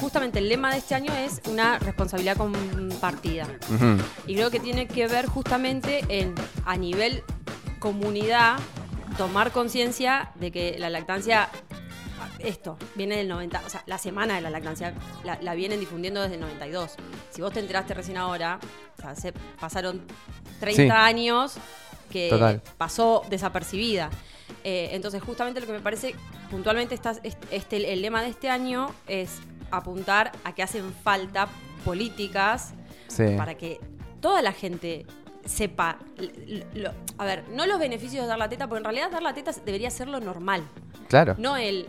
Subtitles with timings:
[0.00, 3.46] justamente el lema de este año es una responsabilidad compartida.
[4.26, 6.34] Y creo que tiene que ver justamente en,
[6.64, 7.22] a nivel
[7.78, 8.58] comunidad,
[9.18, 11.48] tomar conciencia de que la lactancia,
[12.38, 16.20] esto, viene del 90, o sea, la semana de la lactancia la, la vienen difundiendo
[16.22, 16.96] desde el 92.
[17.30, 18.58] Si vos te enteraste recién ahora,
[18.98, 20.02] o sea, se pasaron
[20.60, 20.90] 30 Sí.
[20.90, 21.54] años
[22.10, 22.62] que Total.
[22.78, 24.10] pasó desapercibida.
[24.64, 26.14] Eh, entonces, justamente lo que me parece
[26.50, 27.14] puntualmente está,
[27.50, 29.38] este, el lema de este año es
[29.70, 31.48] apuntar a que hacen falta
[31.84, 32.74] políticas
[33.08, 33.24] Sí.
[33.36, 33.80] para que
[34.20, 35.06] toda la gente
[35.44, 35.98] sepa.
[36.74, 39.32] lo- a ver, no los beneficios de dar la teta, porque en realidad dar la
[39.32, 40.62] teta debería ser lo normal,
[41.08, 41.34] Claro.
[41.38, 41.88] no el.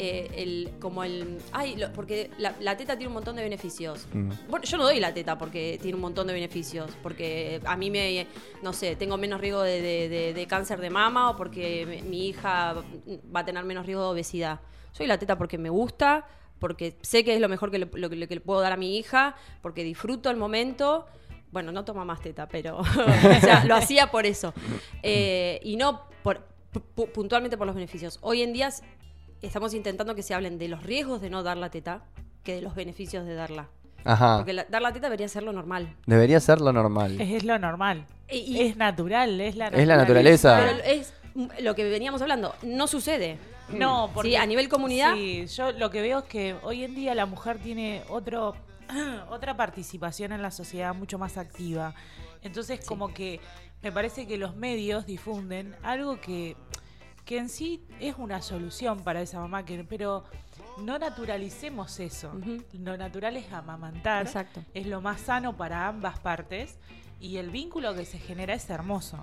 [0.00, 1.38] eh, el como el.
[1.50, 4.06] Ay, lo- porque la, la teta tiene un montón de beneficios.
[4.12, 4.30] Mm.
[4.48, 6.90] Bueno, yo no doy la teta porque tiene un montón de beneficios.
[7.02, 8.26] Porque a mí me.
[8.62, 12.28] No sé, tengo menos riesgo de, de- de- de cáncer de mama o porque mi
[12.28, 12.74] hija
[13.34, 14.60] va a tener menos riesgo de obesidad.
[14.96, 16.26] Doy la teta porque me gusta,
[16.58, 18.72] porque sé que es lo mejor que le, lo que- lo que le puedo dar
[18.72, 21.06] a mi hija, porque disfruto el momento.
[21.50, 22.84] Bueno, no toma más teta, pero o
[23.40, 24.52] sea, lo hacía por eso.
[25.02, 26.46] Eh, y no por,
[26.94, 28.18] pu- puntualmente por los beneficios.
[28.20, 28.68] Hoy en día
[29.40, 32.02] estamos intentando que se hablen de los riesgos de no dar la teta
[32.42, 33.68] que de los beneficios de darla.
[34.04, 34.36] Ajá.
[34.38, 35.94] Porque la- dar la teta debería ser lo normal.
[36.06, 37.20] Debería ser lo normal.
[37.20, 38.06] Es, es lo normal.
[38.30, 40.58] Y- y- es natural, es la Es la naturaleza.
[40.60, 41.14] Pero es
[41.60, 43.38] lo que veníamos hablando, no sucede.
[43.70, 46.94] No, porque Sí, a nivel comunidad, Sí, yo lo que veo es que hoy en
[46.94, 48.54] día la mujer tiene otro
[49.30, 51.94] otra participación en la sociedad mucho más activa.
[52.42, 53.40] Entonces, como que
[53.82, 56.56] me parece que los medios difunden algo que
[57.28, 60.24] que en sí es una solución para esa mamá, que, pero
[60.78, 62.32] no naturalicemos eso.
[62.34, 62.64] Ujú.
[62.72, 64.64] Lo natural es amamantar, Exacto.
[64.72, 66.78] es lo más sano para ambas partes
[67.20, 69.18] y el vínculo que se genera es hermoso.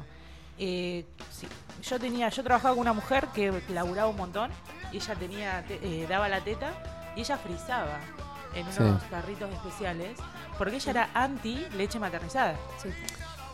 [0.57, 1.47] Eh, sí,
[1.83, 4.51] yo tenía, yo trabajaba con una mujer que laburaba un montón
[4.91, 6.71] y ella tenía, te- eh, daba la teta
[7.15, 7.99] y ella frizaba
[8.53, 8.81] en Sí.
[8.81, 10.17] unos carritos especiales
[10.57, 12.55] porque ella era anti leche maternizada.
[12.81, 12.89] sí.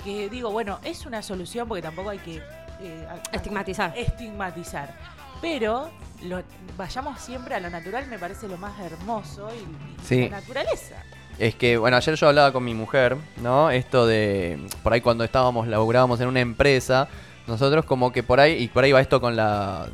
[0.03, 2.41] Que digo, bueno, es una solución porque tampoco hay que
[2.83, 3.93] eh, estigmatizar.
[3.95, 4.95] estigmatizar.
[5.41, 5.91] Pero
[6.23, 6.41] lo-
[6.75, 10.29] vayamos siempre a lo natural, me parece lo más hermoso y, y Sí.
[10.29, 10.95] la naturaleza.
[11.39, 13.71] Es que, bueno, ayer yo hablaba con mi mujer, ¿no?
[13.71, 17.07] Esto de, por ahí cuando estábamos, laburábamos en una empresa,
[17.47, 19.87] nosotros como que por ahí, y por ahí va esto con la,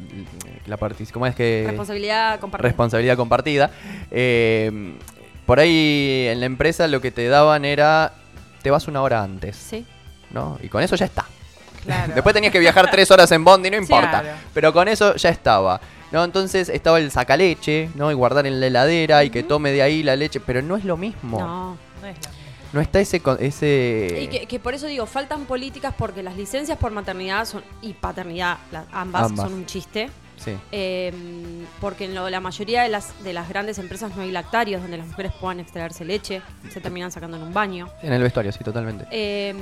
[0.65, 0.77] la
[1.13, 1.63] ¿cómo es que?
[1.65, 2.67] Responsabilidad compartida.
[2.67, 3.71] responsabilidad compartida.
[4.11, 4.97] Eh,
[5.45, 8.13] por ahí en la empresa lo que te daban era,
[8.61, 9.85] te vas una hora antes, sí.
[10.31, 10.59] ¿no?
[10.61, 11.25] Y con eso ya está.
[11.85, 12.13] Claro.
[12.15, 14.21] Después tenías que viajar tres horas en Bondi, no importa.
[14.21, 14.37] Claro.
[14.53, 15.79] Pero con eso ya estaba.
[16.11, 16.23] ¿No?
[16.23, 18.11] Entonces estaba el sacaleche, ¿no?
[18.11, 20.39] Y guardar en la heladera y que tome de ahí la leche.
[20.39, 21.39] Pero no es lo mismo.
[21.39, 21.77] No, No.
[22.03, 22.81] No es lo mismo.
[22.81, 23.21] está ese...
[23.39, 24.19] ese...
[24.23, 27.93] Y que, que por eso digo, faltan políticas porque las licencias por maternidad son, y
[27.93, 29.47] paternidad, las- ambas, Ambas.
[29.49, 30.09] son un chiste.
[30.37, 30.51] Sí.
[30.71, 31.11] Eh,
[31.81, 34.97] porque en lo- la mayoría de las, de las grandes empresas no hay lactarios donde
[34.97, 37.89] las mujeres puedan extraerse leche, se terminan sacando en un baño.
[38.03, 39.07] En el vestuario, sí, totalmente.
[39.09, 39.55] Eh,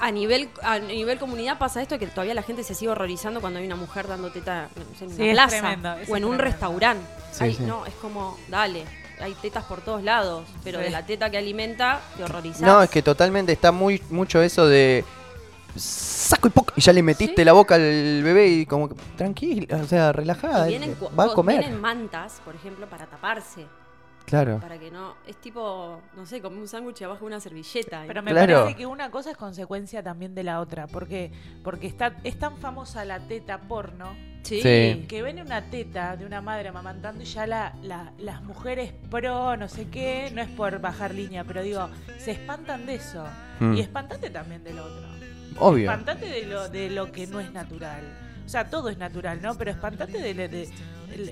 [0.00, 3.58] a nivel a nivel comunidad pasa esto que todavía la gente se sigue horrorizando cuando
[3.60, 6.38] hay una mujer dando teta no sé, en Sí, una plaza tremendo, o en un
[6.38, 7.04] restaurante.
[7.32, 7.62] Sí, Ay, sí.
[7.64, 8.84] No, es como, dale,
[9.20, 10.84] hay tetas por todos lados, pero Sí.
[10.84, 12.60] de la teta que alimenta te horrorizás.
[12.62, 15.04] No, es que totalmente está muy mucho eso de...
[15.76, 16.72] Saco y poco.
[16.76, 17.44] Y ya le metiste Sí.
[17.44, 20.66] la boca al bebé y como que tranquila, o sea, Y relajada.
[20.66, 21.58] vienen, cu- Va a comer.
[21.58, 23.66] vienen mantas, por ejemplo, para taparse,
[24.26, 24.58] Claro.
[24.60, 28.04] para que no, es tipo, no sé, como un sándwich abajo de una servilleta.
[28.06, 28.60] Pero me Claro.
[28.60, 31.30] parece que una cosa es consecuencia también de la otra, porque
[31.62, 34.60] porque está es tan famosa la teta porno sí.
[34.62, 35.04] Sí.
[35.08, 39.56] que ven una teta de una madre amamantando y ya la, la- las mujeres pro,
[39.56, 43.24] no sé qué, no es por bajar línea, pero digo, se espantan de eso.
[43.60, 43.74] Mm.
[43.74, 45.06] Y espantate también del otro.
[45.58, 45.90] Obvio.
[45.90, 48.02] Espantate de lo, de lo que no es natural.
[48.44, 49.54] O sea, todo es natural, ¿no?
[49.54, 50.68] Pero espantate de, de-
[51.08, 51.30] de- el-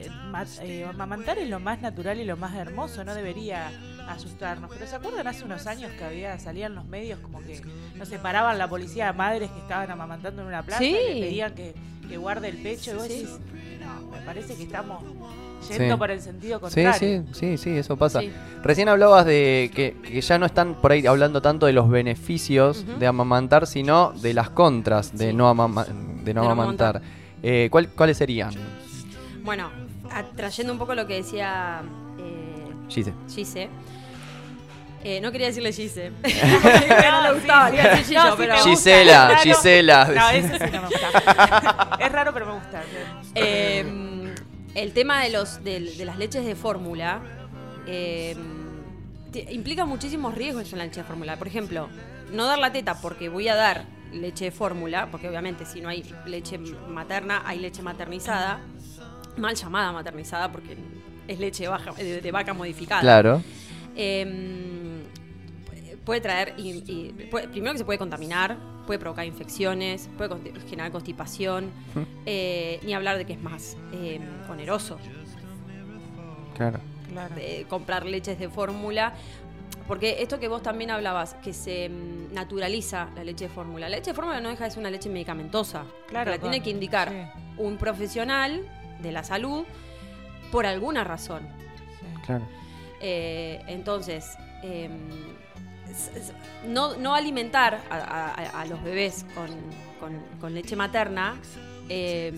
[0.63, 3.71] eh, amamantar es lo más natural y lo más hermoso, no debería
[4.09, 4.71] asustarnos.
[4.73, 7.61] Pero ¿se acuerdan hace unos años que había salían los medios como que
[7.97, 10.97] no se paraban la policía a madres que estaban amamantando en una plaza Sí.
[11.11, 11.75] y le pedían que,
[12.09, 13.13] que guarde el pecho y vos Sí.
[13.15, 13.31] decís,
[13.85, 15.03] no, me parece que estamos
[15.69, 15.99] yendo Sí.
[15.99, 16.93] por el sentido contrario.
[16.99, 18.21] sí, sí, sí, eso pasa.
[18.21, 18.33] Sí.
[18.65, 22.85] Recién hablabas de que, que ya no están por ahí hablando tanto de los beneficios
[22.99, 25.37] de amamantar, sino de las contras de Sí.
[25.37, 26.97] no, amama- de no De no amamantar.
[26.97, 27.03] amamantar.
[27.45, 28.53] Eh, ¿cuál- ¿Cuáles serían?
[29.43, 29.71] Bueno,
[30.37, 31.83] trayendo un poco lo que decía
[32.19, 33.13] eh, Gise.
[33.33, 33.69] Gise.
[35.05, 36.13] Eh, no quería decirle Gise.
[36.23, 37.71] No le gustaba,
[38.37, 39.43] pero- Gisela, es raro.
[39.43, 40.05] Gisela.
[40.15, 41.99] No, eso sí no me gusta.
[42.01, 42.83] es raro, pero me gusta.
[43.35, 44.35] Eh,
[44.75, 47.21] el tema de los de, de las leches de fórmula
[47.87, 48.37] eh,
[49.33, 51.37] te- implica muchísimos riesgos en la leche de fórmula.
[51.37, 51.89] Por ejemplo,
[52.33, 55.89] no dar la teta porque voy a dar leche de fórmula, porque obviamente si no
[55.89, 58.61] hay leche materna, hay leche maternizada,
[59.37, 60.77] mal llamada maternizada, porque
[61.29, 63.01] es leche baja, de, de vaca modificada.
[63.01, 63.43] Claro.
[63.97, 65.03] Eh,
[66.05, 68.57] puede traer, y, y- puede- primero que se puede contaminar,
[68.87, 70.31] puede provocar infecciones, puede
[70.69, 71.71] generar constipación,
[72.27, 74.21] eh, ni hablar de que es más eh,
[74.51, 74.99] oneroso
[76.57, 76.81] Claro.
[77.09, 77.35] Claro.
[77.35, 79.15] de comprar leches de fórmula.
[79.89, 83.89] Porque esto que vos también hablabas, que se mm, naturaliza la leche de fórmula.
[83.89, 85.85] La leche de fórmula no deja de ser una leche medicamentosa.
[86.09, 87.41] Claro, que la tiene que indicar sí.
[87.59, 88.63] un profesional
[89.03, 89.65] de la salud
[90.51, 91.43] por alguna razón.
[92.27, 92.47] Claro.
[93.01, 94.89] Eh, entonces, eh,
[95.91, 96.33] s-
[96.69, 99.49] no, no alimentar a, a- a los bebés con,
[99.99, 101.37] con- con leche materna
[101.89, 102.33] eh,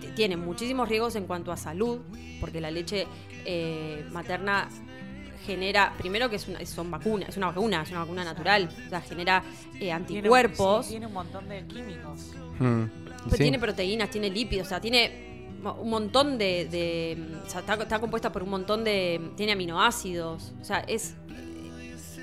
[0.00, 2.00] t- tiene muchísimos riesgos en cuanto a salud,
[2.40, 3.06] porque la leche
[3.44, 4.68] eh, materna
[5.46, 8.90] genera, primero que es una, son vacunas, es una vacuna, es una vacuna natural, o
[8.90, 9.42] sea, genera
[9.74, 10.86] eh, Tiene- anticuerpos.
[10.86, 12.32] sí, Tiene un montón de químicos.
[12.58, 13.36] Mm, Pero sí.
[13.42, 15.29] Tiene proteínas, tiene lípidos, o sea, tiene
[15.80, 16.66] un montón de...
[16.66, 19.20] de- o sea, está, está compuesta por un montón de...
[19.36, 21.14] Tiene aminoácidos, o sea, es...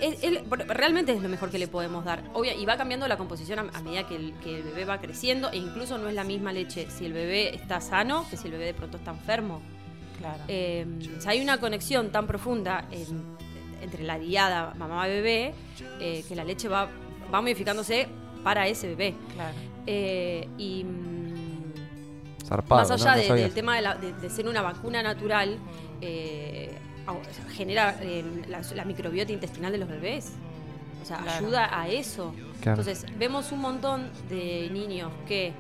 [0.02, 2.24] es- es- realmente es lo mejor que le podemos dar.
[2.34, 5.00] Obvio, y va cambiando la composición a, a medida que el, que el bebé va
[5.00, 8.46] creciendo e incluso no es la misma leche si el bebé está sano que si
[8.48, 9.62] el bebé de pronto está enfermo.
[10.20, 10.44] Claro.
[10.48, 10.86] Eh,
[11.18, 13.38] o sea, hay una conexión tan profunda en-
[13.82, 15.54] entre la diada mamá-bebé
[16.00, 16.90] eh, que la leche va,
[17.34, 18.08] va modificándose
[18.44, 19.14] para ese bebé.
[19.36, 19.56] claro.
[19.90, 21.27] Eh, y mm,
[22.48, 23.44] Zarpado, más allá No de- sabía.
[23.44, 25.58] del tema de, la- de- de ser una vacuna natural,
[26.02, 26.78] eh,
[27.56, 30.34] genera eh, la, la microbiota intestinal de los bebés.
[31.02, 31.46] O sea, Claro.
[31.46, 32.34] ayuda a eso.
[32.62, 32.82] Claro.
[32.82, 35.54] Entonces, vemos un montón de niños que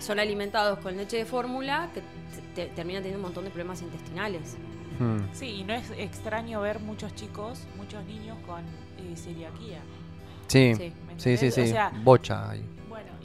[0.00, 3.80] son alimentados con leche de fórmula que te- te- terminan teniendo un montón de problemas
[3.82, 4.56] intestinales.
[4.98, 9.80] Mm, Sí, y no es extraño ver muchos chicos, muchos niños con eh, celiaquía.
[10.48, 10.92] Sí, Sí.
[11.06, 11.60] ¿me sí, sí.
[11.62, 12.62] O sea, Bocha ahí.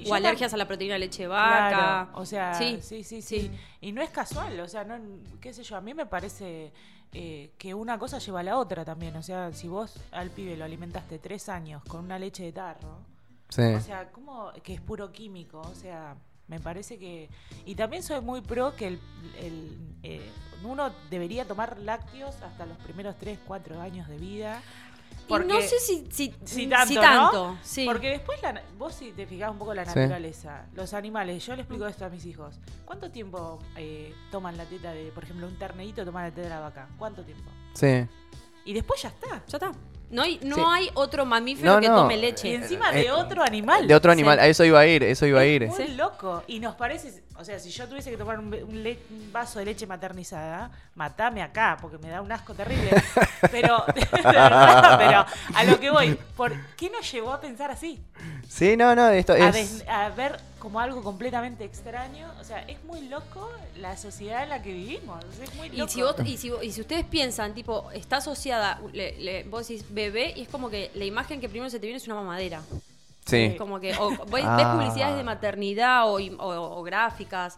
[0.05, 1.69] O alergias a la proteína de leche de vaca.
[1.69, 3.51] Claro, o sea, sí, Sí, sí, sí, sí.
[3.81, 4.97] Y no es casual, o sea, no,
[5.41, 6.71] qué sé yo, a mí me parece
[7.13, 9.15] eh, que una cosa lleva a la otra también.
[9.15, 12.99] O sea, si vos al pibe lo alimentaste tres años con una leche de tarro,
[13.49, 13.61] Sí.
[13.61, 15.61] o sea, ¿cómo que es puro químico?
[15.61, 16.15] O sea,
[16.47, 17.29] me parece que...
[17.65, 18.99] Y también soy muy pro que el,
[19.39, 20.29] el, eh,
[20.63, 24.61] uno debería tomar lácteos hasta los primeros tres, cuatro años de vida.
[25.29, 27.85] Y no sé si, si, si si tanto, sí.
[27.85, 29.99] Porque después, la, vos si te fijás un poco la Sí.
[29.99, 32.55] naturaleza, los animales, yo le explico esto a mis hijos.
[32.85, 36.49] ¿Cuánto tiempo eh, toman la teta de, por ejemplo, un ternerito toma la teta de
[36.49, 36.87] la vaca?
[36.97, 37.49] ¿Cuánto tiempo?
[37.73, 38.05] Sí.
[38.63, 39.43] Y después ya está.
[39.47, 39.71] Ya está.
[40.09, 40.61] No hay, no Sí.
[40.65, 41.95] hay otro mamífero No, que no.
[41.95, 42.53] tome Y leche.
[42.55, 43.87] encima eh, de otro animal.
[43.87, 44.45] De otro animal, Sí.
[44.45, 45.63] a eso iba a ir, eso iba a ir.
[45.63, 46.43] Es muy loco.
[46.47, 49.59] Y nos parece, o sea, si yo tuviese que tomar un, un le- un vaso
[49.59, 52.89] de leche maternizada, matame acá, porque me da un asco terrible.
[53.51, 55.25] Pero, de verdad, pero
[55.55, 58.01] a lo que voy, ¿por qué nos llevó a pensar así?
[58.47, 59.53] Sí, no, no, esto a, es...
[59.53, 62.31] des- a ver como algo completamente extraño.
[62.39, 65.23] O sea, es muy loco la sociedad en la que vivimos.
[65.41, 65.83] Es muy loco.
[65.85, 69.67] Y si, vos, y, si, y si ustedes piensan, tipo, está asociada, le- le- vos
[69.67, 72.15] decís bebé, y es como que la imagen que primero se te viene es una
[72.15, 72.61] mamadera.
[73.25, 73.55] Sí.
[73.57, 74.73] Como que, o ves, ves Ah.
[74.75, 77.55] publicidades de maternidad o, im- o- o gráficas,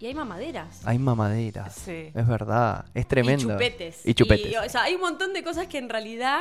[0.00, 0.80] y hay mamaderas.
[0.86, 1.74] Hay mamaderas.
[1.74, 2.10] Sí.
[2.14, 3.48] Es verdad, es tremendo.
[3.48, 4.06] Y chupetes.
[4.06, 4.52] Y chupetes.
[4.52, 6.40] Y, o sea, hay un montón de cosas que en realidad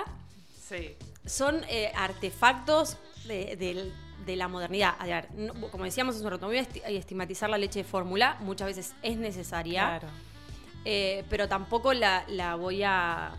[0.67, 0.95] Sí.
[1.25, 3.91] son eh, artefactos de, del-
[4.31, 4.95] de la modernidad.
[4.99, 7.79] A ver, no- como decíamos hace un rato, voy a esti- a estigmatizar la leche
[7.79, 9.99] de fórmula, muchas veces es necesaria.
[9.99, 10.07] Claro.
[10.85, 13.31] Eh, pero tampoco la, la voy a,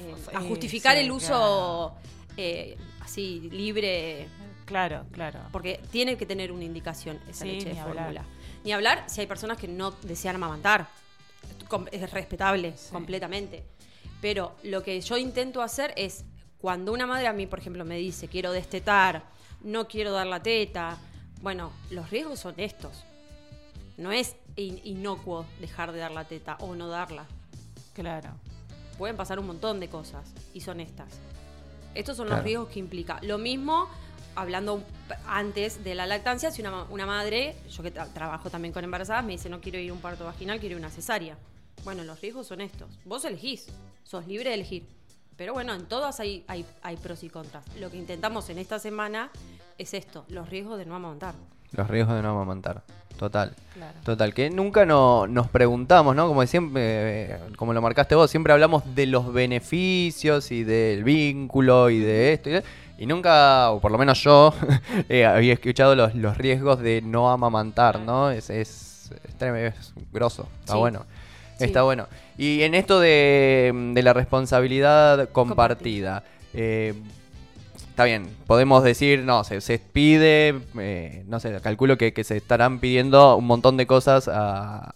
[0.00, 1.94] eh, a justificar sí, el uso
[2.36, 4.28] eh, así libre,
[4.66, 5.40] Claro, claro.
[5.50, 8.22] porque tiene que tener una indicación esa Sí, leche de fórmula.
[8.64, 10.88] Ni hablar si hay personas que no desean amamantar.
[11.90, 13.64] Es respetable completamente.
[14.20, 16.24] Pero lo que yo intento hacer es,
[16.60, 19.22] cuando una madre a mí, por ejemplo, me dice, quiero destetar,
[19.62, 20.98] no quiero dar la teta,
[21.40, 23.04] bueno, los riesgos son estos.
[23.96, 27.26] No es in- inocuo dejar de dar la teta o no darla.
[27.94, 28.30] Claro.
[28.96, 31.08] Pueden pasar un montón de cosas y son estas.
[31.94, 32.38] Estos son Claro.
[32.42, 33.18] los riesgos que implica.
[33.22, 33.88] Lo mismo,
[34.36, 34.82] hablando
[35.26, 39.24] antes de la lactancia, si una, una madre, yo que tra- trabajo también con embarazadas,
[39.24, 41.36] me dice no quiero ir a un parto vaginal, quiero ir a una cesárea.
[41.84, 42.88] Bueno, los riesgos son estos.
[43.04, 43.66] Vos elegís,
[44.04, 44.86] sos libre de elegir.
[45.38, 47.64] Pero bueno, en todas hay, hay, hay pros y contras.
[47.80, 49.30] Lo que intentamos en esta semana
[49.78, 51.34] es esto, los riesgos de no amamantar.
[51.72, 52.82] Los riesgos de no amamantar.
[53.16, 53.54] Total.
[53.74, 53.98] Claro.
[54.04, 56.28] Total, que nunca no- nos preguntamos, ¿no?
[56.28, 56.82] Como siempre,
[57.32, 62.32] eh, como lo marcaste vos, siempre hablamos de los beneficios y del vínculo y de
[62.32, 62.64] esto y, de-
[62.98, 64.52] y nunca, o por lo menos yo,
[65.08, 68.30] eh, había escuchado los, los riesgos de no amamantar, ¿no?
[68.30, 70.78] Es, es, es, es grosso, está Sí.
[70.78, 71.04] bueno.
[71.58, 71.64] Sí.
[71.64, 72.06] Está bueno.
[72.36, 76.24] Y en esto de, de la responsabilidad compartida,
[76.54, 76.94] eh,
[77.90, 82.36] Está bien, podemos decir, no, se, se pide, eh, no sé, calculo que, que se
[82.36, 84.92] estarán pidiendo un montón de cosas a,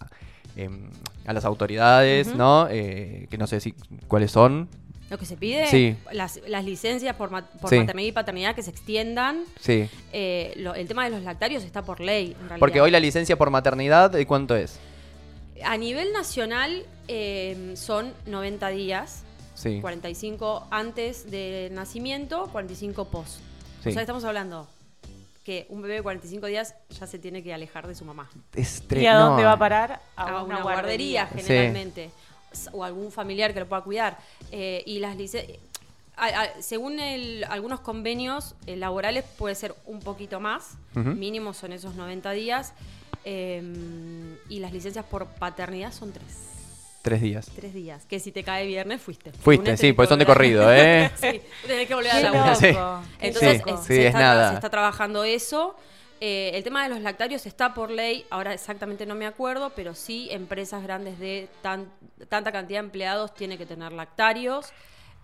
[0.55, 0.89] em,
[1.25, 2.33] a las autoridades.
[2.33, 2.67] ¿no?
[2.71, 3.73] Eh, que no sé si
[4.07, 4.69] cuáles son.
[5.09, 5.97] Lo que se pide, Sí.
[6.13, 7.75] las, las licencias por, ma- por Sí.
[7.77, 9.41] maternidad y paternidad que se extiendan.
[9.59, 9.89] Sí.
[10.13, 12.59] Eh, lo- el tema de los lactarios está por ley, en realidad.
[12.59, 14.79] Porque hoy la licencia por maternidad, ¿de cuánto es?
[15.63, 19.23] A nivel nacional eh, son 90 días,
[19.55, 19.79] Sí.
[19.81, 23.39] 45 antes del nacimiento, 45 post.
[23.83, 23.89] Sí.
[23.89, 24.67] O sea, estamos hablando
[25.45, 28.29] que un bebé de 45 días ya se tiene que alejar de su mamá.
[28.55, 29.47] ¿Y a dónde no.
[29.49, 30.01] va a parar?
[30.15, 31.41] A, una, guardería, Sí.
[31.41, 32.09] generalmente.
[32.51, 34.17] S- O algún familiar que lo pueda cuidar.
[34.51, 35.59] Eh, y las licencias...
[36.59, 41.09] según el- algunos convenios eh, laborales puede ser un poquito más, Ujú.
[41.09, 42.73] mínimo son esos 90 días,
[43.25, 46.49] eh, y las licencias por paternidad son tres.
[47.01, 47.51] Tres días.
[47.53, 48.05] Tres días.
[48.05, 49.31] Que si te cae viernes, fuiste.
[49.33, 51.11] Fuiste, Lunes sí, pues son de corrido, ¿eh?
[51.15, 52.67] sí, tenés que volver a loco, Sí.
[53.19, 54.49] Entonces, Sí, se, es está, nada.
[54.49, 55.75] se está trabajando eso.
[56.21, 59.93] Eh, el tema de los lactarios está por ley, ahora exactamente no me acuerdo, pero
[59.93, 61.91] sí empresas grandes de tan-
[62.29, 64.71] tanta cantidad de empleados tienen que tener lactarios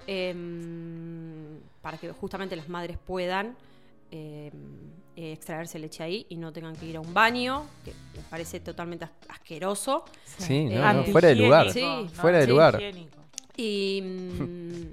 [0.08, 3.56] em, para que justamente las madres puedan
[4.12, 4.52] em,
[5.22, 8.60] eh, extraerse leche ahí y no tengan que ir a un baño, que me parece
[8.62, 10.06] totalmente as- asqueroso.
[10.38, 11.72] Sí, no, Eh, no, fuera de lugar.
[11.72, 11.84] Sí,
[12.14, 12.50] fuera de sí.
[12.52, 12.76] lugar.
[12.76, 13.18] Higiénico.
[13.58, 14.84] Y mm,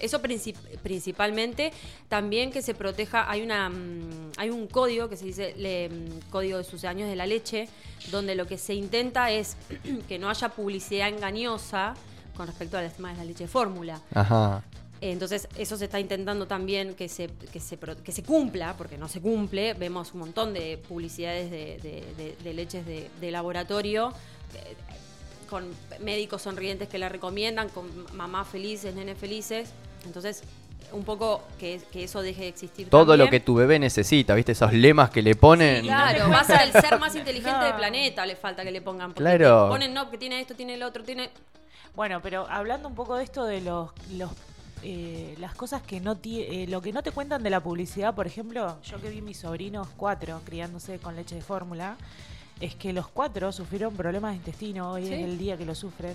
[0.00, 1.72] eso princip- principalmente,
[2.08, 6.30] también que se proteja, hay una mm, hay un código que se dice le- mm,
[6.30, 7.66] código de sucedáneos de la leche,
[8.10, 9.56] donde lo que se intenta es
[10.08, 11.94] que no haya publicidad engañosa
[12.36, 14.00] con respecto al tema de la leche de fórmula.
[14.14, 14.62] Ajá.
[15.02, 19.08] Entonces, eso se está intentando también que se, que se, que se cumpla, porque no
[19.08, 19.72] se cumple.
[19.74, 24.12] Vemos un montón de publicidades de, de- de- de leches de, de laboratorio,
[24.54, 24.74] eh,
[25.48, 25.64] con
[26.00, 29.70] médicos sonrientes que la recomiendan, con mamás felices, nenes felices.
[30.04, 30.42] Entonces,
[30.92, 32.88] un poco que, que eso deje de existir.
[32.90, 34.52] Todo lo que tu bebé necesita, ¿viste?
[34.52, 35.82] Esos lemas que le ponen.
[35.82, 37.64] Claro, vas al ser más inteligente No.
[37.64, 39.10] del planeta, le falta que le pongan.
[39.14, 39.64] Porque Claro.
[39.64, 41.30] te ponen, no, que tiene esto, tiene el otro, tiene.
[41.94, 44.30] Bueno, pero hablando un poco de esto de los, los
[44.82, 48.14] eh, las cosas que no ti- eh, lo que no te cuentan de la publicidad,
[48.14, 51.96] por ejemplo, yo que vi mis sobrinos cuatro criándose con leche de fórmula,
[52.60, 55.14] es que los cuatro sufrieron problemas de intestino, hoy Sí.
[55.14, 56.14] es el día que lo sufren,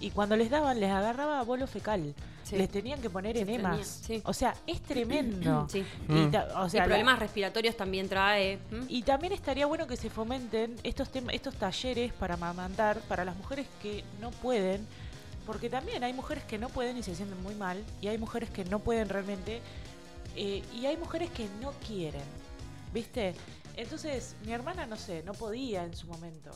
[0.00, 2.56] y cuando les daban, les agarraba bolo fecal, Sí.
[2.56, 4.20] les tenían que poner enemas, sí.
[4.24, 5.66] o sea, es tremendo.
[5.70, 5.84] Sí.
[6.08, 6.30] Y, Mm.
[6.30, 8.58] ta- o sea, y la- problemas respiratorios también trae.
[8.88, 13.34] y también estaría bueno que se fomenten estos tem- estos talleres para amamantar para las
[13.36, 14.86] mujeres que no pueden,
[15.46, 18.50] porque también hay mujeres que no pueden y se sienten muy mal, y hay mujeres
[18.50, 19.60] que no pueden realmente,
[20.34, 22.24] eh, y hay mujeres que no quieren,
[22.92, 23.34] ¿viste?
[23.76, 26.50] Entonces, mi hermana, no sé, no podía en su momento.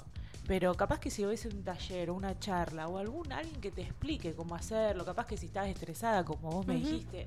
[0.47, 3.83] Pero capaz que si hubiese un taller o una charla o algún alguien que te
[3.83, 7.27] explique cómo hacerlo, capaz que si estás estresada, como vos me dijiste,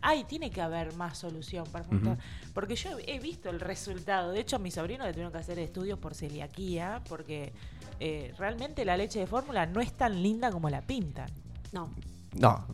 [0.00, 2.18] hay- tiene que haber más solución para fomentar.
[2.54, 4.32] Porque yo he visto el resultado.
[4.32, 7.52] De hecho, a mis sobrinos le tuvieron que hacer estudios por celiaquía, porque
[8.00, 11.28] eh, realmente la leche de fórmula no es tan linda como la pintan.
[11.72, 11.90] No.
[12.34, 12.64] No,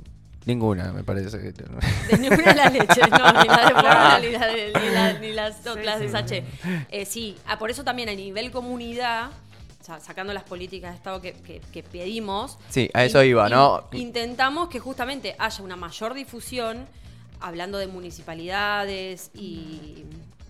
[0.46, 1.38] ninguna, me parece.
[1.38, 4.90] que- De ninguna de las leches, no, ni la de fórmula, ni, la de- ni
[4.94, 6.12] la- ni las Sí, otras de sí.
[6.12, 6.44] Sache.
[6.90, 9.30] Eh, sí, ah, por eso también a nivel comunidad,
[9.80, 12.58] o sea, sacando las políticas de Estado que, que- que pedimos.
[12.68, 13.84] Sí, a eso in- iba, ¿no?
[13.92, 16.86] in- Intentamos que justamente haya una mayor difusión,
[17.40, 20.04] hablando de municipalidades y,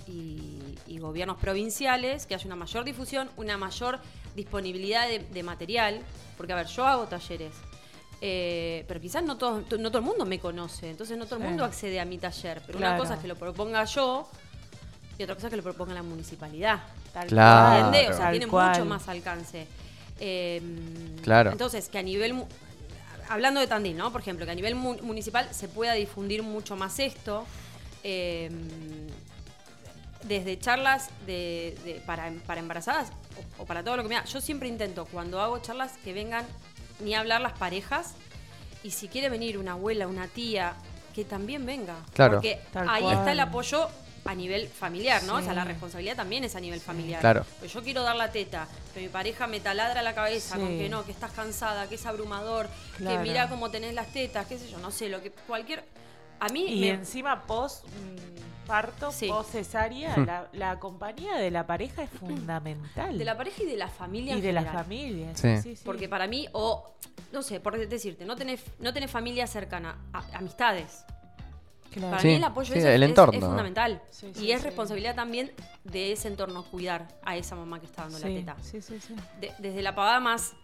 [0.07, 3.99] y- y gobiernos provinciales, que haya una mayor difusión, una mayor
[4.35, 6.01] disponibilidad de, de material,
[6.37, 7.53] porque a ver, yo hago talleres.
[8.27, 11.43] eh, pero quizás no todo, no todo el mundo me conoce, entonces no todo el
[11.43, 11.49] Sí.
[11.49, 12.63] mundo accede a mi taller.
[12.67, 14.27] Pero una cosa es que lo proponga yo
[15.19, 16.81] y otra cosa es que lo proponga la municipalidad.
[17.13, 17.89] Tal Claro.
[17.91, 18.71] O sea, tal tiene cual.
[18.71, 19.67] mucho más alcance.
[20.21, 20.63] Eh,
[21.23, 21.53] Claro.
[21.53, 22.45] Entonces, que a nivel.
[23.29, 24.11] Hablando de Tandil, ¿no?
[24.11, 27.45] Por ejemplo, que a nivel mu- municipal se pueda difundir mucho más esto.
[28.07, 28.51] eh,
[30.25, 33.11] desde charlas de, de- para, para embarazadas
[33.59, 34.25] o, o para todo lo que me da.
[34.25, 36.45] Yo siempre intento, cuando hago charlas, que vengan
[37.01, 38.15] ni hablar las parejas.
[38.83, 40.75] Y si quiere venir una abuela, una tía,
[41.15, 41.97] que también venga.
[42.13, 42.35] Claro.
[42.35, 43.17] Porque Tal ahí cual.
[43.19, 43.89] está el apoyo
[44.27, 45.37] a nivel familiar, ¿no?
[45.37, 47.21] O sea, la responsabilidad también es a nivel familiar.
[47.21, 47.45] Claro.
[47.61, 50.61] Pues yo quiero dar la teta, pero mi pareja me taladra la cabeza Sí.
[50.63, 54.47] con que no, que estás cansada, que es abrumador, que mira cómo tenés las tetas,
[54.47, 55.85] qué sé yo, no sé, lo que cualquier
[56.41, 59.31] a mí Y me- encima post mm, parto, Sí.
[59.51, 63.17] cesárea, la, la compañía de la pareja es fundamental.
[63.19, 64.83] de la pareja y de la familia y en de la general.
[64.85, 65.37] familia.
[65.37, 65.59] Sí.
[65.63, 65.79] Sí.
[65.85, 66.95] Porque para mí o
[67.33, 71.05] no sé, por decirte, no tenés no tenés familia cercana, a- amistades.
[71.93, 72.11] Claro.
[72.11, 73.39] Para Sí, mí el apoyo sí, ese el es, entorno.
[73.39, 74.03] es fundamental.
[74.11, 74.67] Sí, y es sí.
[74.67, 75.53] responsabilidad también
[75.85, 78.57] de ese entorno cuidar a esa mamá que está dando la teta.
[78.63, 79.15] sí, sí, sí.
[79.41, 80.55] De- desde la pavada más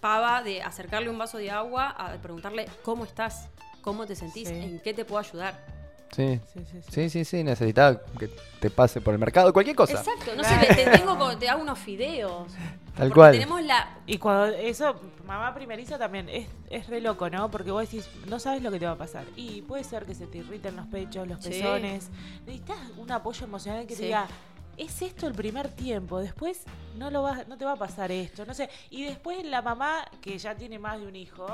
[0.00, 3.48] pava de acercarle un vaso de agua a preguntarle cómo estás,
[3.82, 4.54] cómo te sentís, Sí.
[4.54, 5.73] en qué te puedo ayudar.
[6.14, 6.40] Sí.
[6.52, 6.90] Sí, sí, sí.
[6.92, 8.28] Sí, sí, sí, necesitas que
[8.60, 9.94] te pase por el mercado, cualquier cosa.
[9.98, 12.52] Exacto, no sé, te, te tengo con- te hago unos fideos.
[12.94, 13.32] Tal Porque cual.
[13.32, 13.98] tenemos la...
[14.06, 14.94] Y cuando eso,
[15.26, 17.50] mamá primeriza también es, es re loco, ¿no?
[17.50, 19.24] Porque vos decís, no sabes lo que te va a pasar.
[19.34, 21.48] Y puede ser que se te irriten los pechos, los Sí.
[21.50, 22.08] pezones.
[22.46, 24.28] Necesitas un apoyo emocional que te diga,
[24.76, 26.62] es esto el primer tiempo, después
[26.96, 28.68] no lo vas, no te va a pasar esto, no sé.
[28.90, 31.46] Y después la mamá, que ya tiene más de un hijo,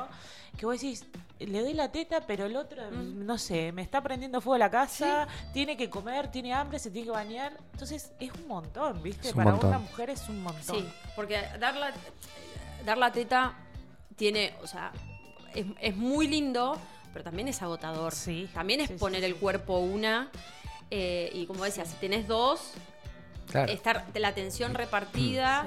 [0.56, 1.04] que vos decís,
[1.38, 3.24] le doy la teta, pero el otro, Mm.
[3.24, 7.06] no sé, me está prendiendo fuego la casa, tiene que comer, tiene hambre, se tiene
[7.06, 7.56] que bañar.
[7.72, 9.28] Entonces es un montón, ¿viste?
[9.30, 9.68] Un Para montón.
[9.70, 10.76] una mujer es un montón.
[10.80, 11.92] Sí, porque dar la,
[12.84, 13.54] dar la teta
[14.16, 14.92] tiene, o sea,
[15.54, 16.78] es, es muy lindo,
[17.12, 18.12] pero también es agotador.
[18.14, 19.26] Sí, También es sí, poner sí.
[19.26, 20.30] el cuerpo una.
[20.90, 22.72] eh, y como decía, si tenés dos,
[23.50, 23.72] Claro.
[23.72, 25.66] estar la tensión repartida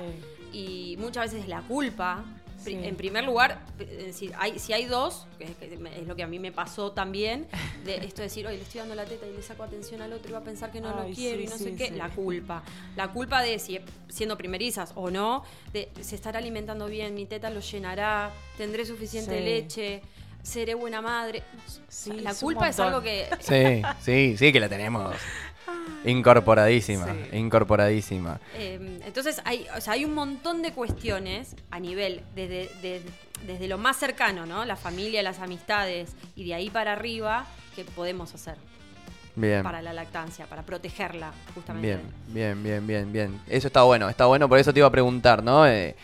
[0.51, 0.57] Sí.
[0.57, 2.23] y muchas veces la culpa.
[2.63, 2.79] Sí.
[2.81, 5.51] En primer lugar, eh, si hay, si hay dos, que es,
[5.99, 7.45] es lo que a mí me pasó también,
[7.83, 10.13] de esto de decir, oye, le estoy dando la teta y le saco atención al
[10.13, 11.75] otro y va a pensar que no Ay, lo quiero sí, y no sí, sé
[11.75, 11.95] qué, sí.
[11.95, 12.63] la culpa.
[12.95, 17.49] La culpa de si siendo primerizas o no, de se estará alimentando bien, mi teta
[17.49, 19.43] lo llenará, tendré suficiente Sí.
[19.43, 20.01] leche,
[20.43, 21.41] seré buena madre.
[21.88, 25.15] Sí, la culpa es algo que Sí, sí, sí que la tenemos.
[26.05, 27.38] Incorporadísima, Sí.
[27.38, 28.39] incorporadísima.
[28.55, 33.01] Eh, entonces hay, o sea, hay un montón de cuestiones a nivel desde, de-
[33.47, 34.65] desde lo más cercano, ¿no?
[34.65, 37.45] La familia, las amistades y de ahí para arriba
[37.75, 38.55] que podemos hacer
[39.35, 39.63] Bien.
[39.63, 41.88] para la lactancia, para protegerla justamente.
[41.88, 43.41] Bien, bien, bien, bien, bien.
[43.47, 45.65] Eso está bueno, está bueno, por eso te iba a preguntar, ¿no?
[45.67, 45.95] Eh,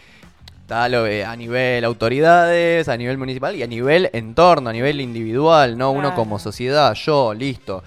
[0.69, 5.01] está lo de- a nivel autoridades, a nivel municipal y a nivel entorno, a nivel
[5.01, 5.89] individual, ¿no?
[5.89, 6.15] Uno Claro.
[6.15, 7.83] como sociedad, yo, listo.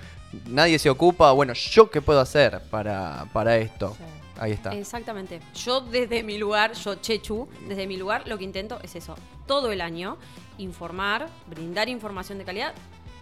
[0.49, 3.95] Nadie se ocupa, bueno, ¿yo qué puedo hacer para, para esto?
[3.97, 4.05] Sí.
[4.41, 4.73] Ahí está.
[4.75, 5.39] Exactamente.
[5.55, 9.15] Yo desde mi lugar, yo Chechu, desde mi lugar lo que intento es eso,
[9.47, 10.17] todo el año,
[10.59, 12.73] informar, brindar información de calidad.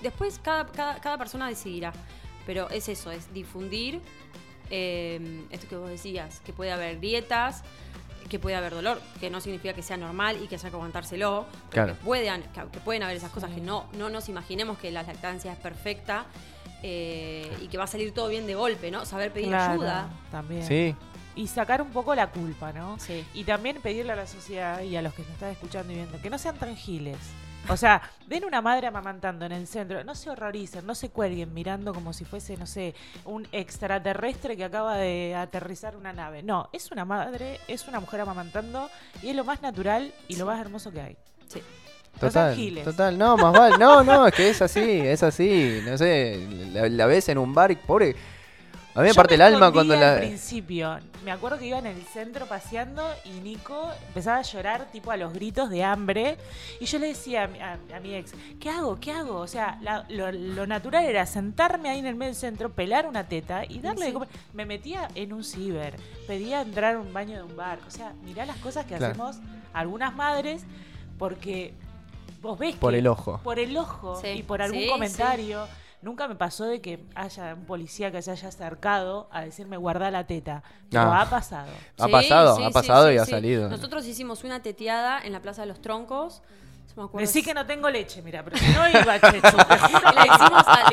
[0.00, 1.92] Después cada, cada, cada persona decidirá.
[2.46, 4.00] Pero es eso, es difundir
[4.70, 7.62] eh, esto que vos decías, que puede haber grietas,
[8.30, 11.44] que puede haber dolor, que no significa que sea normal y que haya que aguantárselo.
[11.50, 11.92] pero Claro.
[11.98, 13.56] Que, puedan, que, que pueden haber esas cosas Sí.
[13.56, 16.24] que no, no nos imaginemos que la lactancia es perfecta
[16.82, 19.04] eh, y que va a salir todo bien de golpe, ¿no?
[19.04, 20.08] Saber pedir Claro, ayuda.
[20.30, 20.66] También.
[20.66, 20.94] Sí,
[21.36, 22.98] Y sacar un poco la culpa, ¿no?
[22.98, 23.24] Sí.
[23.34, 26.20] Y también pedirle a la sociedad y a los que nos están escuchando y viendo
[26.20, 27.18] que no sean tan giles.
[27.68, 31.52] O sea, ven una madre amamantando en el centro, no se horroricen, no se cuelguen
[31.54, 32.94] mirando como si fuese, no sé,
[33.24, 36.42] un extraterrestre que acaba de aterrizar una nave.
[36.42, 38.90] No, es una madre, es una mujer amamantando
[39.22, 41.16] y es lo más natural y lo más hermoso que hay.
[41.48, 41.62] Sí.
[42.14, 42.84] No total, giles.
[42.84, 46.88] total, no, más vale, no, no, es que es así, es así, no sé, la,
[46.88, 48.16] la ves en un bar y pobre,
[48.94, 50.14] a mí me Yo parte el alma cuando la...
[50.14, 54.90] Al principio, me acuerdo que iba en el centro paseando y Nico empezaba a llorar
[54.90, 56.36] tipo a los gritos de hambre
[56.80, 58.98] y yo le decía a, mi- a- a mi ex, ¿qué hago?
[59.00, 59.36] ¿Qué hago?
[59.36, 63.06] O sea, la- lo, lo natural era sentarme ahí en el medio del centro, pelar
[63.06, 64.28] una teta y darle de comer.
[64.54, 65.94] Me metía en un ciber,
[66.26, 67.78] pedía entrar a un baño de un bar.
[67.86, 69.12] O sea, mirá las cosas que Claro.
[69.12, 69.36] hacemos
[69.72, 70.64] algunas madres
[71.18, 71.74] porque
[72.42, 73.40] vos ves Por que el ojo.
[73.44, 74.28] por el ojo Sí.
[74.28, 75.66] y por algún Sí, comentario.
[76.02, 80.10] Nunca me pasó de que haya un policía que se haya acercado a decirme guarda
[80.10, 80.62] la teta.
[80.90, 81.14] Pero No.
[81.14, 81.70] ha pasado.
[81.98, 83.30] Ha pasado, sí, ha pasado sí, y ha sí.
[83.32, 83.68] salido.
[83.68, 86.42] Nosotros hicimos una teteada en la Plaza de los Troncos.
[87.14, 89.38] Me Decí que no tengo leche, mira, pero si no iba, la que-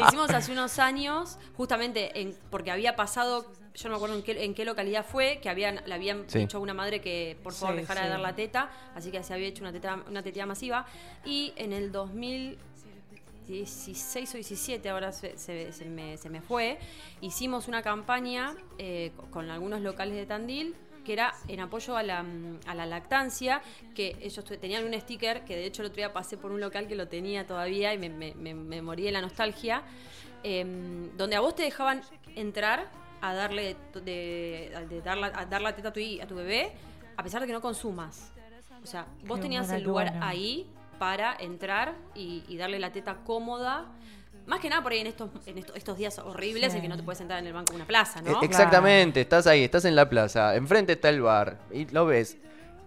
[0.08, 4.44] hicimos, hace unos años, justamente en- porque había pasado, yo no me acuerdo en qué,
[4.46, 6.40] en qué localidad fue, que habían, le habían Sí.
[6.40, 8.06] dicho a una madre que por favor Sí, dejara sí.
[8.06, 10.86] de dar la teta, así que se había hecho una teta, una teteada masiva.
[11.26, 11.92] Y en el
[13.48, 16.78] 2016 o 17, ahora se, se- se me, se me fue,
[17.22, 22.22] hicimos una campaña eh, con- algunos locales de Tandil que era en apoyo a la,
[22.22, 23.62] mm, a la lactancia,
[23.96, 26.86] que ellos tenían un sticker, que de hecho el otro día pasé por un local
[26.90, 29.84] que lo tenía todavía y me, me- me- me morí de la nostalgia,
[30.44, 32.02] em, donde a vos te dejaban
[32.36, 32.90] entrar
[33.22, 36.74] a darle de, de dar, la, a dar la teta a tu, a tu bebé,
[37.16, 38.34] a pesar de que no consumas.
[38.84, 40.68] O sea, vos Qué tenías el lugar ahí
[41.00, 43.86] para entrar y, y darle la teta cómoda.
[44.46, 46.78] Más que nada por ahí en estos, en estos, estos días horribles Sí.
[46.78, 48.42] en que no te puedes sentar en el banco de una plaza, ¿no?
[48.42, 52.38] E- Exactamente, estás ahí, estás en la plaza, enfrente está el bar y lo ves.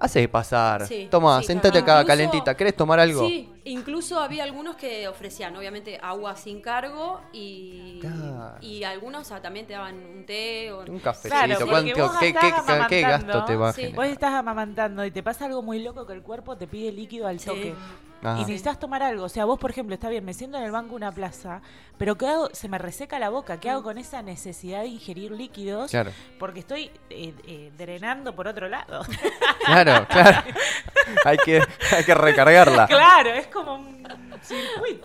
[0.01, 0.87] Hace pasar.
[0.87, 1.85] Sí, Toma, sí, sentate claro.
[1.85, 2.57] acá, Incluso- calentita.
[2.57, 3.27] ¿Querés tomar algo?
[3.29, 8.55] Sí, incluso había algunos que ofrecían, obviamente, agua sin cargo y, Claro.
[8.63, 10.81] y algunos o sea, también te daban un té o...
[10.91, 11.35] Un cafecito.
[11.35, 13.95] Claro, porque ¿Cuánto- vos qué, estás qué- qué- qué gasto amamantando, te va a?
[13.95, 17.27] Vos estás amamantando y te pasa algo muy loco que el cuerpo te pide líquido
[17.27, 17.47] al Sí.
[17.47, 17.75] toque.
[18.23, 18.37] Ajá.
[18.37, 19.25] Y necesitas tomar algo.
[19.25, 21.63] O sea, vos, por ejemplo, está bien, me siento en el banco una plaza,
[21.99, 22.49] pero ¿qué hago?
[22.53, 23.59] Se me reseca la boca.
[23.61, 25.91] ¿Qué hago con esa necesidad de ingerir líquidos?
[25.91, 29.03] Claro, Porque estoy eh, eh, drenando por otro lado.
[29.65, 30.43] claro, claro.
[31.25, 31.63] hay, que,
[31.97, 32.87] hay que recargarla.
[32.87, 34.00] claro, es como un...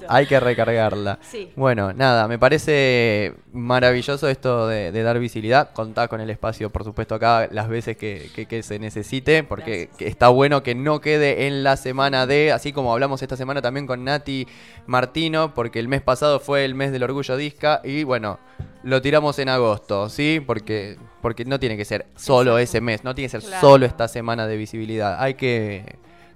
[0.08, 1.20] Hay que recargarla.
[1.22, 1.52] Sí.
[1.56, 5.72] Bueno, nada, me parece maravilloso esto de, de dar visibilidad.
[5.74, 9.88] Contá con el espacio, por supuesto, acá las veces que, que- que se necesite, porque
[9.88, 10.10] Gracias.
[10.12, 13.88] está bueno que no quede en la semana de, así como hablamos esta semana también
[13.88, 14.48] con Nati
[14.88, 18.40] Martino, porque el mes pasado fue el mes del orgullo disca y bueno,
[18.84, 20.42] lo tiramos en agosto, ¿sí?
[20.46, 22.78] Porque, porque no tiene que ser solo Exacto.
[22.78, 23.62] ese mes, no tiene que ser Claro.
[23.62, 25.18] solo esta semana de visibilidad.
[25.22, 25.96] Hay que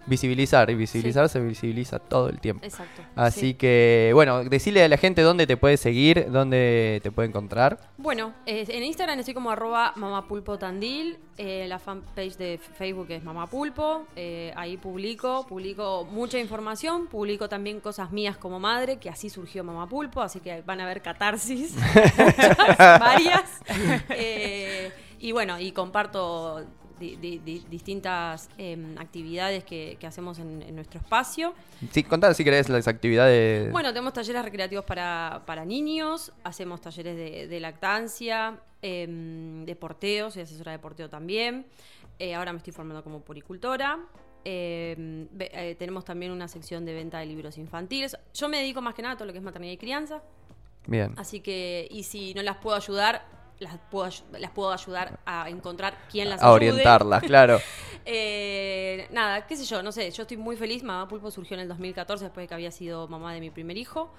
[0.10, 2.66] visibilizar y visibilizar se visibiliza todo el tiempo.
[2.66, 3.02] Exacto.
[3.16, 3.54] Así sí.
[3.54, 7.80] que, bueno, decirle a la gente dónde te puede seguir, dónde te puede encontrar.
[7.98, 14.06] Bueno, eh, en Instagram estoy como arroba mamapulpotandil, eh, la fanpage de Facebook es mamapulpo,
[14.16, 19.64] eh, ahí publico, publico mucha información, publico también cosas mías como madre, que así surgió
[19.64, 21.76] mamapulpo, así que van a ver catarsis,
[22.18, 23.44] muchas, varias.
[24.10, 26.66] Eh, y bueno, y comparto
[27.00, 31.54] di- di- di- distintas em, actividades que, que hacemos en, en nuestro espacio.
[31.92, 33.72] Sí, contá si querés las actividades.
[33.72, 40.30] Bueno, tenemos talleres recreativos para, para niños, hacemos talleres de, de lactancia, em, de porteo,
[40.32, 41.66] soy asesora de porteo también.
[42.20, 43.98] Eh, ahora me estoy formando como puricultora.
[44.46, 48.18] Em, eh, tenemos también una sección de venta de libros infantiles.
[48.34, 50.22] Yo me dedico más que nada a todo lo que es maternidad y crianza.
[50.88, 51.14] Bien.
[51.18, 53.26] Así que, y si no las puedo ayudar,
[53.60, 56.56] las puedo, las puedo ayudar a encontrar quién las A ayude.
[56.72, 57.60] orientarlas, claro.
[58.06, 60.84] Eh, nada, qué sé yo, no sé, yo estoy muy feliz.
[60.84, 63.78] Mamá Pulpo surgió en el 2014 después de que había sido mamá de mi primer
[63.78, 64.12] hijo.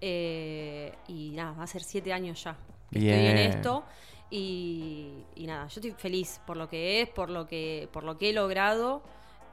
[0.00, 2.56] Eh, y nada, va a ser siete años ya
[2.90, 3.38] que estoy en Bien.
[3.50, 3.84] esto.
[4.30, 8.18] Y, y nada, yo estoy feliz por lo que es, por lo que, por lo
[8.18, 9.02] que he logrado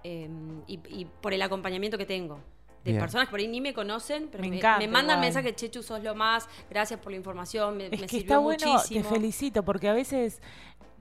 [0.03, 0.29] eh,
[0.67, 2.39] y, y por el acompañamiento que tengo.
[2.83, 2.99] De Bien.
[2.99, 5.27] personas que por ahí ni me conocen, pero Me me, encanta me mandan igual.
[5.27, 8.37] mensajes, Chechu, sos lo más, gracias por la información, me, Es me que sirvió está
[8.39, 9.01] bueno, muchísimo.
[9.03, 10.41] te felicito, porque a veces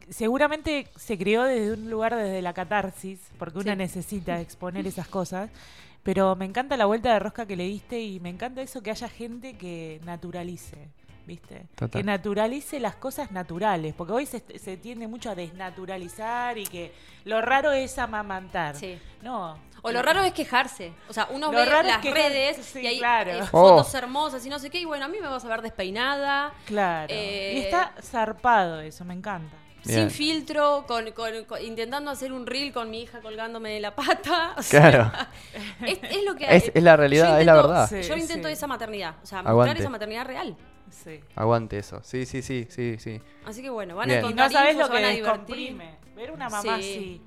[0.09, 3.77] seguramente se creó desde un lugar desde la catarsis, porque uno Sí.
[3.77, 5.51] necesita exponer esas cosas,
[6.03, 8.91] pero me encanta la vuelta de rosca que le diste y me encanta eso que
[8.91, 10.89] haya gente que naturalice.
[11.31, 11.67] ¿Viste?
[11.77, 12.01] Total.
[12.01, 16.93] Que naturalice las cosas naturales, porque hoy se, se tiende mucho a desnaturalizar y que
[17.25, 18.75] lo raro es amamantar.
[18.75, 18.99] Sí.
[19.23, 19.57] No.
[19.83, 20.93] O lo raro es quejarse.
[21.09, 23.31] O sea, uno Lo ve raro es las redes sí, y hay claro.
[23.31, 23.77] eh, Oh.
[23.79, 24.81] fotos hermosas y no sé qué.
[24.81, 27.07] Y bueno, a mí me vas a ver despeinada, Claro.
[27.15, 29.57] Eh, y está zarpado eso, me encanta.
[29.83, 30.11] Bien.
[30.11, 33.95] sin filtro, con, con- con- intentando hacer un reel con mi hija colgándome de la
[33.95, 34.55] pata.
[34.59, 35.13] O sea, Claro.
[35.87, 37.89] es, es lo que Es- es la realidad, es la verdad.
[37.89, 38.53] Sí, yo intento sí.
[38.53, 39.15] esa maternidad.
[39.23, 40.55] O sea, mostrar esa maternidad real.
[40.91, 41.21] Sí.
[41.37, 42.01] Aguante eso.
[42.03, 43.21] Sí, sí, sí, sí, sí.
[43.45, 44.19] Así que bueno, van Bien.
[44.19, 45.47] a Y no encontrar sabes lo que van a divertir.
[45.57, 45.95] descomprime.
[46.17, 46.69] Ver una mamá Sí.
[46.69, 47.23] así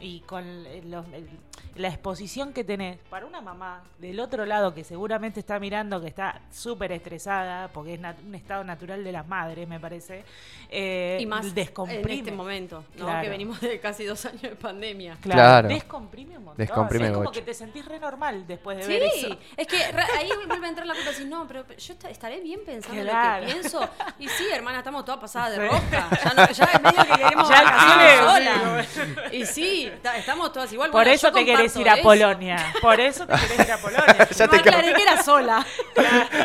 [0.00, 1.28] y con el- los- el-
[1.74, 6.08] la exposición que tenés para una mamá del otro lado que seguramente está mirando que
[6.08, 10.24] está súper estresada porque es nat- un estado natural de las madres, me parece.
[10.70, 12.14] eh, Y más en descomprime.
[12.14, 13.04] este momento, ¿no?
[13.06, 13.22] Claro.
[13.22, 15.16] Que venimos de casi dos años de pandemia.
[15.20, 15.68] Claro, Claro.
[15.68, 16.58] Descomprime un montón.
[16.66, 17.32] Descomprime es como mucho.
[17.40, 19.38] que te sentís re normal después de ver Sí, eso.
[19.56, 22.10] es que ra- ahí vuelve a entrar la culpa y decís, no, pero yo esta-
[22.10, 23.40] estaré bien pensando Claro.
[23.40, 23.88] lo que pienso.
[24.18, 25.72] Y sí, hermana, estamos todas pasadas de Sí.
[25.72, 26.08] rosca.
[26.24, 29.32] Ya, no, ya es medio que queremos Ya vacaciones sí, solas.
[29.32, 30.90] Y sí, ta- estamos todas igual.
[30.90, 32.02] Por Bueno, eso te querés ir a eso.
[32.02, 32.72] Polonia.
[32.80, 34.28] Por eso te querés ir a Polonia.
[34.30, 35.66] Ya No te aclaré que era sola.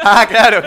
[0.04, 0.62] Ah, claro.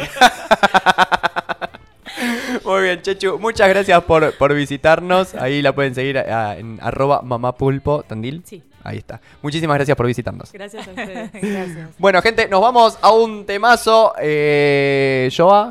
[2.65, 3.39] Muy bien, Chechu.
[3.39, 5.35] Muchas gracias por, por visitarnos.
[5.35, 8.43] Ahí la pueden seguir ah, en arroba mamapulpo tandil.
[8.47, 8.63] Sí.
[8.83, 9.21] Ahí está.
[9.43, 10.53] Muchísimas gracias por visitarnos.
[10.53, 11.31] Gracias a ustedes.
[11.33, 11.91] Gracias.
[11.99, 14.15] Bueno, gente, nos vamos a un temazo.
[14.21, 15.65] Eh, Joa.